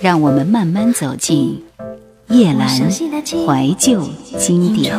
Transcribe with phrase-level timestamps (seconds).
[0.00, 1.62] 让我们慢慢走进
[2.28, 4.02] 叶阑怀旧
[4.38, 4.94] 经典。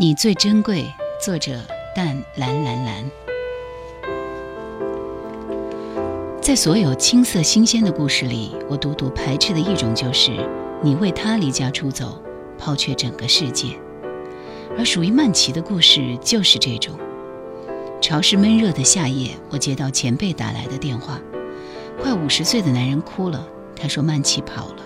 [0.00, 0.86] 你最珍贵，
[1.22, 1.60] 作者：
[1.94, 3.10] 淡蓝蓝蓝。
[6.40, 10.30] 在所有青涩新鲜的故事里，我独独排斥的一种就是
[10.82, 12.22] 你为他离家出走，
[12.56, 13.78] 抛却整个世界。
[14.78, 16.98] 而属于曼奇的故事就是这种。
[18.00, 21.20] 潮湿闷热的夏夜，我接到前辈打来的电话，
[22.00, 23.46] 快五十岁的男人哭了。
[23.74, 24.76] 他说曼奇跑了。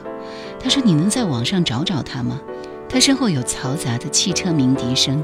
[0.59, 2.41] 他说你能在网上找找他吗？
[2.89, 5.23] 他身后有嘈杂的汽车鸣笛声。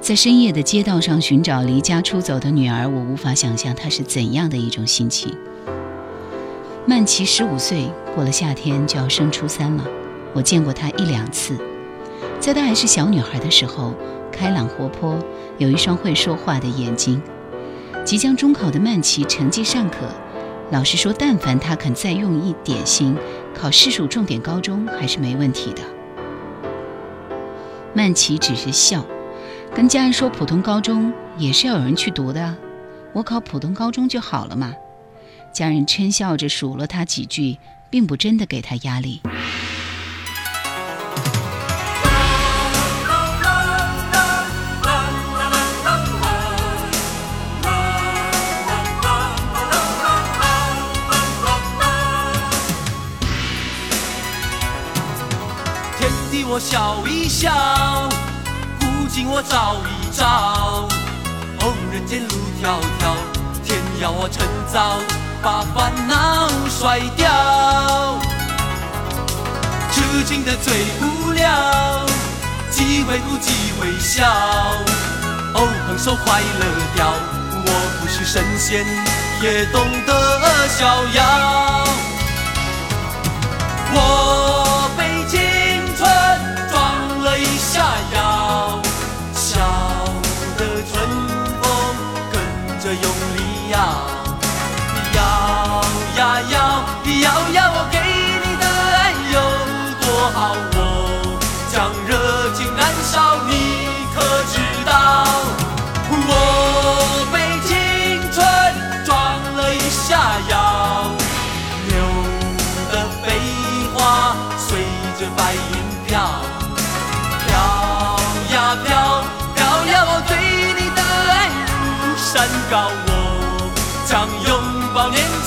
[0.00, 5.34] 在深夜的街道上寻找离家出走的女儿，我无法想象她是怎样的一种心情。
[6.86, 9.84] 曼奇十五岁，过了夏天就要升初三了。
[10.32, 11.58] 我见过她一两次，
[12.40, 13.92] 在她还是小女孩的时候，
[14.38, 15.18] 开朗活泼，
[15.58, 17.20] 有一双会说话的眼睛。
[18.04, 20.08] 即将中考的曼奇成绩尚可，
[20.70, 23.16] 老师说，但凡她肯再用一点心，
[23.52, 25.82] 考市属重点高中还是没问题的。
[27.92, 29.04] 曼奇只是笑。
[29.74, 32.56] 跟家人说普通高中也是要有人去读的，
[33.12, 34.72] 我考普通高中就好了嘛。
[35.52, 37.58] 家人嗔笑着数落他几句，
[37.90, 39.20] 并不真的给他压力。
[56.58, 57.50] 笑一笑。
[58.80, 60.88] 古今我照一照，
[61.60, 63.14] 哦，人间路迢迢，
[63.64, 64.98] 天要我趁早
[65.42, 68.18] 把烦恼甩掉。
[69.92, 72.06] 痴情的最无聊，
[72.70, 74.26] 既会哭，既会笑，
[75.54, 76.64] 哦，放手快乐
[76.94, 77.12] 掉。
[77.64, 77.70] 我
[78.00, 78.84] 不是神仙，
[79.42, 81.84] 也懂得逍遥。
[83.90, 84.27] 我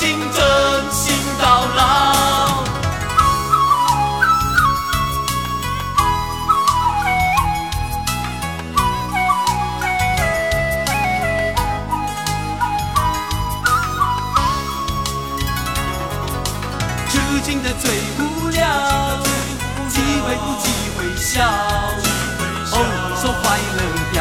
[0.02, 2.64] 抱年轻，真心到老。
[17.08, 18.60] 痴情的最无聊，
[19.88, 21.46] 机会不机会笑，
[22.72, 22.76] 哦，
[23.22, 23.80] 说快乐
[24.12, 24.18] 掉。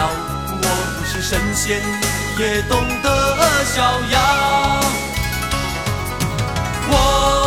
[0.62, 0.64] 我
[0.98, 1.82] 不是神仙，
[2.38, 4.20] 也懂得逍遥。
[6.92, 7.39] 我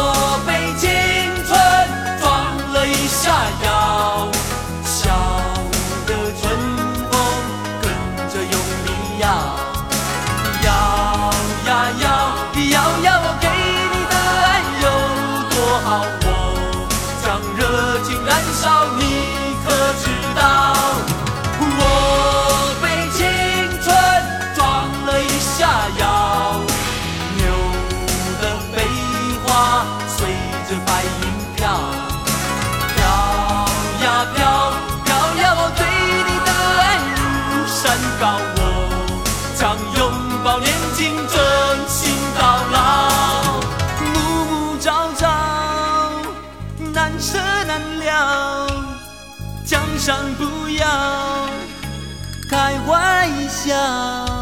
[53.47, 54.32] 笑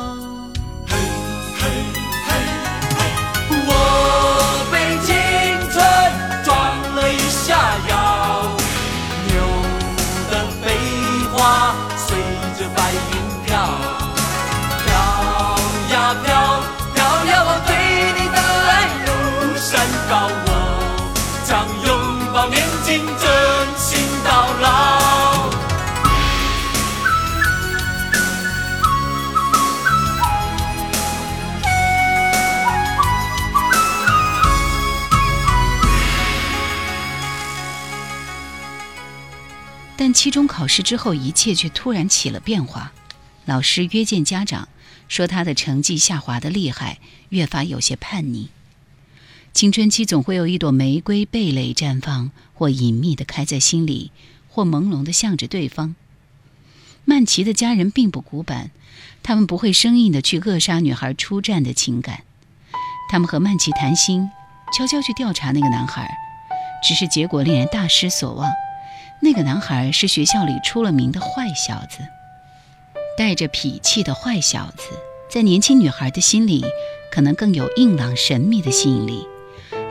[40.12, 42.92] 但期中考试之后，一切却突然起了变化。
[43.46, 44.68] 老师约见家长，
[45.08, 47.00] 说他的成绩下滑的厉害，
[47.30, 48.50] 越发有些叛逆。
[49.54, 54.12] 青春期总会有一朵玫瑰蓓蕾绽放，或隐秘的开在心里，
[54.50, 55.96] 或朦胧的向着对方。
[57.06, 58.72] 曼奇的家人并不古板，
[59.24, 62.24] 他们不会生硬的去扼杀女孩出战的情感。
[63.10, 64.30] 他们和曼奇谈心，
[64.78, 66.14] 悄悄去调查那个男孩，
[66.84, 68.52] 只是结果令人大失所望。
[69.24, 72.00] 那个男孩是学校里出了名的坏小子，
[73.16, 74.84] 带着痞气的坏小子，
[75.30, 76.66] 在年轻女孩的心里，
[77.12, 79.28] 可能更有硬朗神秘的吸引力。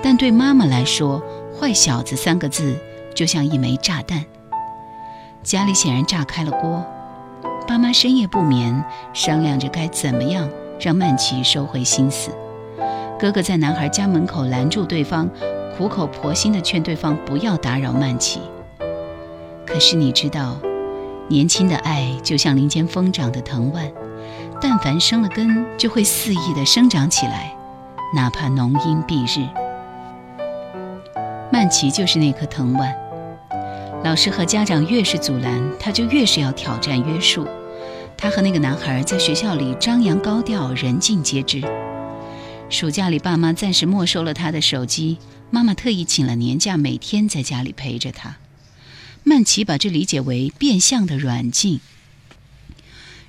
[0.03, 1.23] 但对妈妈来说
[1.56, 2.77] ，“坏小子”三个字
[3.15, 4.25] 就像一枚炸弹。
[5.44, 6.85] 家里显然炸开了锅，
[7.69, 8.85] 爸妈深夜不眠，
[9.15, 10.50] 商量着该怎么样
[10.81, 12.32] 让曼奇收回心思。
[13.17, 15.31] 哥哥在男孩家门口拦住对方，
[15.77, 18.41] 苦口婆心地劝对方不要打扰曼奇。
[19.72, 20.56] 可是你知道，
[21.28, 23.90] 年轻的爱就像林间疯长的藤蔓，
[24.61, 27.56] 但凡生了根，就会肆意地生长起来，
[28.14, 29.49] 哪怕浓荫蔽日。
[31.52, 32.93] 曼奇就是那棵藤蔓，
[34.02, 37.46] 老师和家长越是阻拦，他就越是要挑战约束。
[38.17, 41.62] 他和那个男孩在学校里张扬高调，人尽皆知。
[42.69, 45.19] 暑假里，爸妈暂时没收了他的手机，
[45.49, 48.37] 妈妈特意请了年假，每天在家里陪着他。
[49.22, 51.81] 曼奇把这理解为变相的软禁。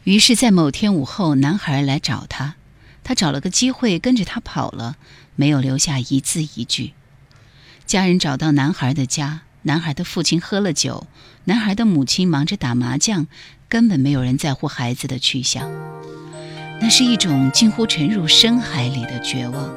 [0.04, 2.56] 于是，在某天午后，男孩来找他，
[3.04, 4.98] 他找了个机会跟着他跑了，
[5.36, 6.94] 没有留下一字一句。
[7.86, 11.06] 家人找到男孩的家，男孩的父亲喝了酒，
[11.44, 13.28] 男孩的母亲忙着打麻将，
[13.70, 15.70] 根本没有人在乎孩子的去向。
[16.80, 19.70] 那是一种近乎沉入深海里的绝望，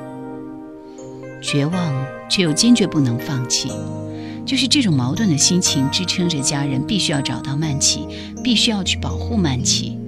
[1.43, 3.69] 绝望却又坚决不能放弃，
[4.47, 8.07] 就是这种矛盾的心情支撑着家人必须要找到曼奇，
[8.43, 9.99] 必须要去保护曼奇。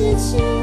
[0.00, 0.59] 失去。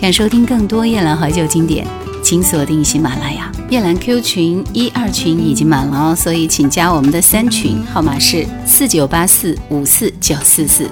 [0.00, 1.84] 想收听更多夜兰怀旧经典，
[2.22, 3.50] 请锁定喜马拉雅。
[3.68, 10.88] 夜兰 Q 群一二群已经满了哦，所以请加我们的三群，号码是四九八四五四九四四。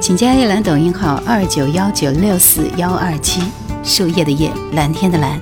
[0.00, 3.40] 请加夜兰抖音号二九幺九六四幺二七，
[3.84, 5.40] 树叶的叶，蓝天的蓝。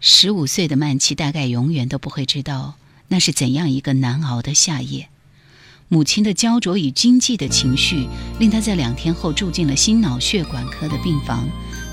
[0.00, 2.74] 十五岁的曼琪大概永远都不会知道，
[3.06, 5.08] 那是怎样一个难熬的夏夜。
[5.90, 8.06] 母亲的焦灼与经济的情绪，
[8.38, 11.48] 令他在两天后住进了心脑血管科的病房，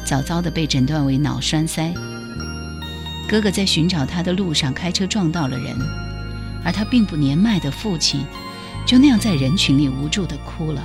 [0.06, 1.94] 早早的被诊断为脑栓塞。
[3.26, 5.78] 哥哥在寻找他的路上开车撞到了人，
[6.62, 8.20] 而他并不年迈的父亲，
[8.86, 10.84] 就那样在人群里无助的哭了。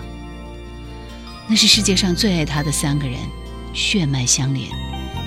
[1.48, 3.18] 那是世界上最爱他的三个人，
[3.74, 4.70] 血脉相连，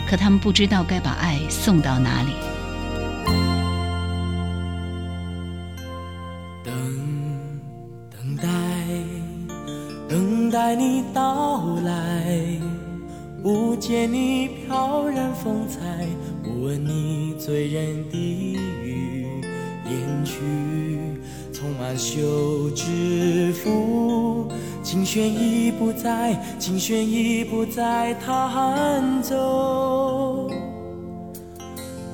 [0.07, 2.31] 可他们不知道该把爱送到哪里。
[10.75, 12.37] 你到来，
[13.41, 15.79] 不见你飘然风采，
[16.43, 19.41] 不闻你醉人的语
[19.85, 20.39] 言曲，
[21.51, 24.47] 充满休止符，
[24.81, 30.49] 琴弦已不在，琴弦已不在弹奏，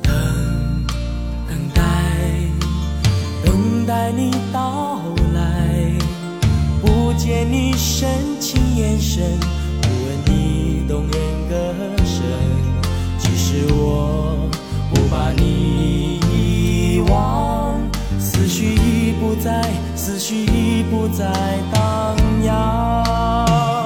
[0.02, 0.14] 等
[1.48, 1.84] 等待，
[3.46, 4.89] 等待你到，
[7.30, 8.10] 见你深
[8.40, 8.60] 情。
[8.76, 9.22] 眼神，
[9.82, 11.14] 不问你动人
[11.48, 11.56] 歌
[12.04, 12.24] 声。
[13.20, 14.50] 即使我
[14.90, 17.80] 不把你遗忘，
[18.20, 19.62] 思绪已不在，
[19.96, 21.24] 思绪已不再
[21.72, 23.86] 荡漾。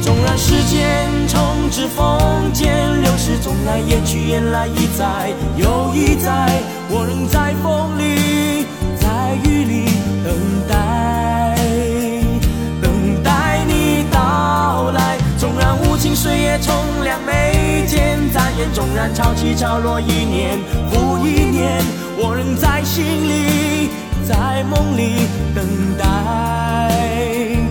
[0.00, 1.40] 纵然时间重
[1.72, 8.66] 指缝间流逝，纵然雁去雁来一再又一再，我仍在风里，
[9.00, 9.86] 在雨里
[10.22, 10.32] 等
[16.22, 20.56] 岁月冲凉眉间，残烟纵然潮起潮落，一年
[20.88, 21.82] 复一年，
[22.16, 23.90] 我仍在心里，
[24.24, 25.66] 在梦里等
[25.98, 27.61] 待。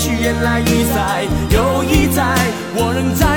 [0.00, 2.34] 去原来一再又一再，
[2.74, 3.29] 我仍在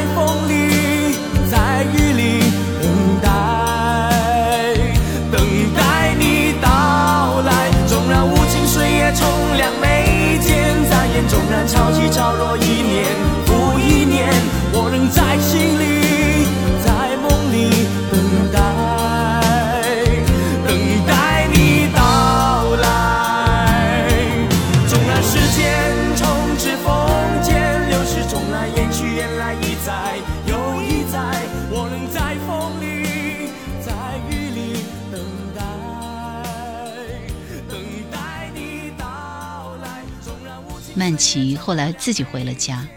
[40.95, 42.87] 曼琪后来自己回了家，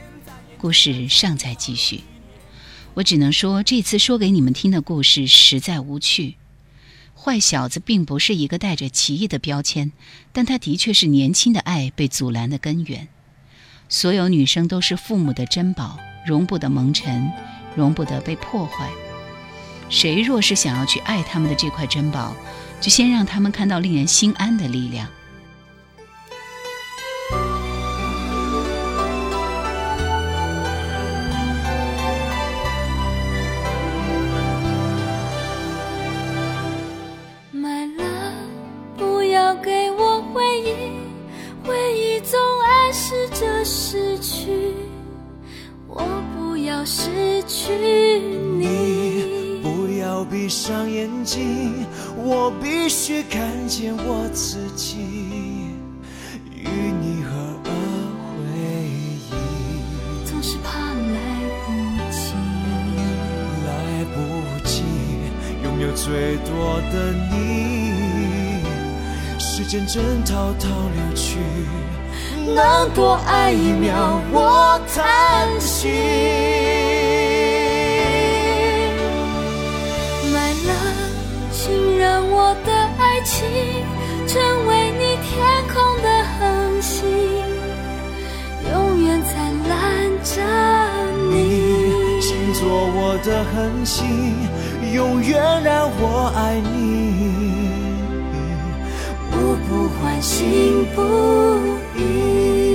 [0.59, 2.03] 故事尚在继续。
[2.93, 6.35] 我只能说，这次说给你们听的故事实在无趣。
[7.15, 9.93] 坏小子并不是一个带着奇异的标签，
[10.35, 13.09] 但他的确是年轻的爱被阻拦的根源。
[13.89, 17.33] 所有女生都是父母的珍宝，容不得蒙尘，
[17.75, 18.91] 容不得被破坏。
[19.89, 22.37] 谁若是想要去爱他们的这块珍宝，
[22.79, 25.09] 就先让他们看到令人心安的力量。
[46.87, 47.73] 失去
[48.59, 49.61] 你。
[49.61, 51.85] 不要闭上眼睛，
[52.17, 54.99] 我必须看见我自己
[56.55, 56.69] 与
[57.03, 57.31] 你合
[57.65, 57.71] 而
[58.39, 58.47] 为
[59.27, 59.31] 一。
[60.25, 61.19] 总是怕来
[61.67, 61.67] 不
[62.13, 62.25] 及，
[63.67, 63.69] 来
[64.15, 64.17] 不
[64.65, 64.85] 及
[65.65, 66.95] 拥有最多的
[67.33, 67.35] 你，
[69.41, 71.41] 时间正滔滔流去，
[72.55, 75.89] 能多爱一秒我叹息。
[80.33, 80.71] 来了，
[81.53, 83.47] 请让我的爱情
[84.27, 85.35] 成为你天
[85.73, 87.05] 空的恒星，
[88.71, 89.35] 永远灿
[89.69, 89.75] 烂
[90.23, 90.33] 着
[91.31, 91.35] 你。
[92.21, 94.35] 请做我的恒星，
[94.93, 97.66] 永远让我爱你，
[99.49, 101.01] 我不换心不
[101.97, 102.66] 移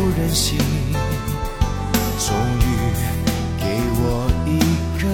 [0.00, 0.56] 不忍心，
[2.18, 2.64] 终于
[3.58, 3.64] 给
[3.98, 4.02] 我
[4.46, 4.58] 一
[4.98, 5.04] 个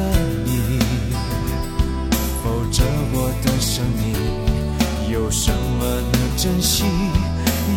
[0.45, 0.79] 你，
[2.41, 4.15] 否则我的生命
[5.11, 6.85] 有什么能珍惜？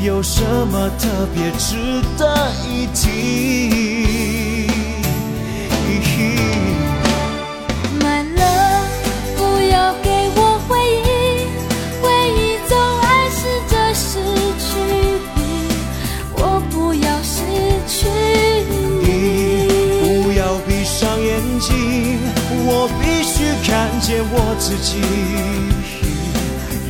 [0.03, 4.38] 有什么特别值得一提？
[24.09, 24.97] 见我自己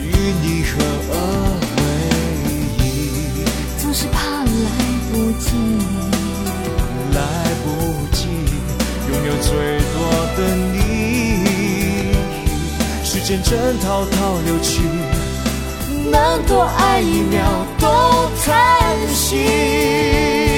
[0.08, 0.10] 与
[0.42, 0.72] 你合
[1.12, 1.14] 而
[1.76, 1.82] 为
[2.80, 2.88] 一。
[3.78, 4.72] 总是怕来
[5.12, 5.52] 不及，
[7.14, 7.20] 来
[7.62, 7.68] 不
[8.16, 8.20] 及
[9.10, 9.52] 拥有最
[9.92, 10.00] 多
[10.38, 10.40] 的
[10.72, 10.78] 你，
[13.04, 13.52] 时间正
[13.82, 14.80] 滔滔流去，
[16.10, 17.44] 能多爱一秒
[17.82, 20.49] 都叹息。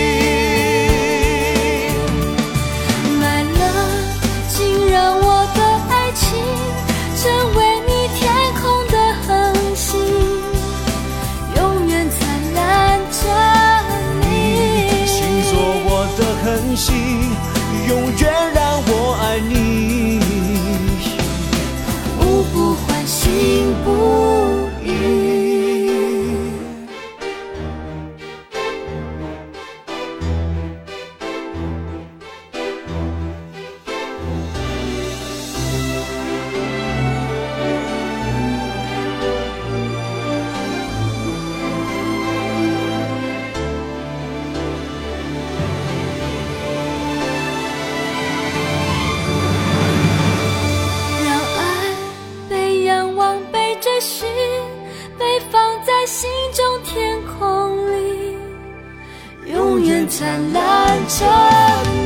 [60.22, 60.62] 灿烂
[61.08, 61.26] 着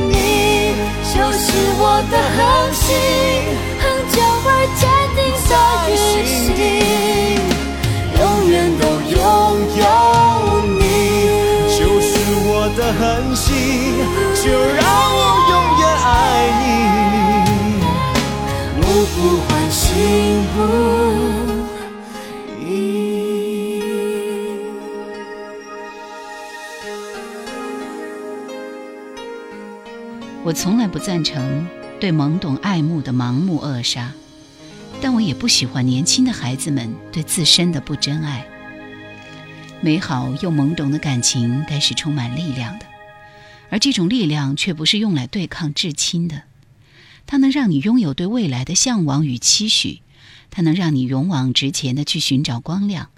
[0.08, 0.72] 你，
[1.14, 1.44] 就是
[1.78, 2.40] 我的恒
[2.72, 2.88] 星，
[3.82, 4.16] 恒久
[4.48, 4.50] 而
[4.80, 4.82] 坚
[5.18, 5.54] 定的
[5.92, 6.58] 日行，
[8.18, 9.20] 永远都拥
[9.76, 9.84] 有
[10.80, 10.80] 你。
[11.78, 12.08] 就是
[12.48, 13.04] 我的恒
[13.36, 13.52] 星，
[14.42, 14.80] 就让
[15.12, 15.20] 我
[15.52, 16.08] 永远爱
[16.64, 16.64] 你，
[18.80, 19.78] 无不欢欣
[20.56, 20.58] 不
[30.66, 31.68] 从来不赞成
[32.00, 34.12] 对懵懂爱慕的盲目扼杀，
[35.00, 38.48] 但我也不喜欢年轻的孩子们对自身的不真爱。
[39.80, 42.88] 美好又懵懂的感情该是充满力量的，
[43.70, 46.42] 而这种力量却不是用来对抗至亲的。
[47.28, 50.02] 它能让你拥有对未来的向往与期许，
[50.50, 53.12] 它能让你勇往直前的去寻找光亮，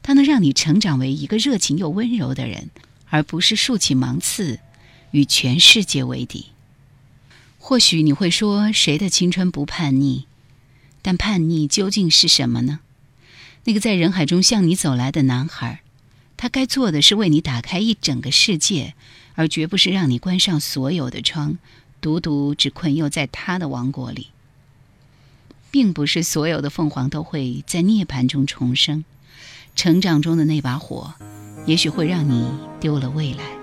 [0.00, 2.70] 它能让你成长为一个热情又温柔的人，
[3.10, 4.60] 而不是竖起芒刺，
[5.10, 6.46] 与全世界为敌。
[7.62, 10.24] 或许你会说，谁的青春不叛逆？
[11.02, 12.80] 但叛逆究竟是什么呢？
[13.64, 15.82] 那个在人海中向你走来的男孩，
[16.36, 18.94] 他该做的是为你打开一整个世界，
[19.34, 21.58] 而绝不是让你关上所有的窗，
[22.00, 24.28] 独独只困囿在他的王国里。
[25.70, 29.04] 并不是所有的凤凰都会在涅槃中重生，
[29.76, 31.14] 成长中的那把火，
[31.66, 32.48] 也许会让你
[32.80, 33.59] 丢了未来。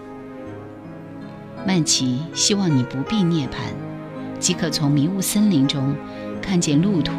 [1.67, 5.93] 曼奇希望你不必涅槃，即可从迷雾森林中
[6.41, 7.11] 看见路途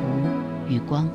[0.66, 1.06] 与光。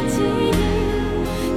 [0.00, 0.50] 记忆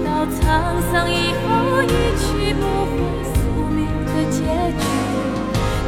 [0.06, 1.86] 到沧桑以后，一
[2.18, 3.38] 去不回宿
[3.70, 4.38] 命的结
[4.80, 4.84] 局。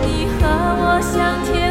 [0.03, 0.41] 你和
[0.81, 1.70] 我，相贴